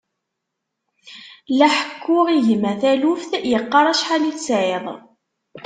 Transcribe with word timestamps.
La 1.57 1.67
ḥekkuɣ 1.75 2.25
i 2.37 2.39
gma 2.47 2.73
taluft, 2.81 3.31
yeqqar 3.51 3.85
acḥal 3.91 4.23
i 4.29 4.31
tesɛiḍ. 4.37 4.85